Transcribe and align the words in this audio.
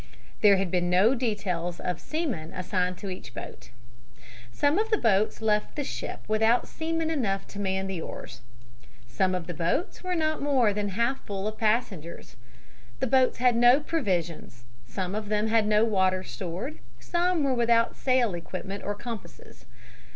There 0.41 0.57
had 0.57 0.71
been 0.71 0.89
no 0.89 1.13
details 1.13 1.79
of 1.79 2.01
seamen 2.01 2.53
assigned 2.53 2.97
to 2.97 3.11
each 3.11 3.35
boat. 3.35 3.69
Some 4.51 4.79
of 4.79 4.89
the 4.89 4.97
boats 4.97 5.43
left 5.43 5.75
the 5.75 5.83
ship 5.83 6.21
without 6.27 6.67
seamen 6.67 7.11
enough 7.11 7.45
to 7.49 7.59
man 7.59 7.85
the 7.85 8.01
oars. 8.01 8.41
Some 9.05 9.35
of 9.35 9.45
the 9.45 9.53
boats 9.53 10.03
were 10.03 10.15
not 10.15 10.41
more 10.41 10.73
than 10.73 10.89
half 10.97 11.23
full 11.27 11.47
of 11.47 11.59
passengers. 11.59 12.35
The 12.99 13.05
boats 13.05 13.37
had 13.37 13.55
no 13.55 13.79
provisions, 13.79 14.63
some 14.87 15.13
of 15.13 15.29
them 15.29 15.49
had 15.49 15.67
no 15.67 15.85
water 15.85 16.23
stored, 16.23 16.79
some 16.99 17.43
were 17.43 17.53
without 17.53 17.95
sail 17.95 18.33
equipment 18.33 18.83
or 18.83 18.95
compasses. 18.95 19.65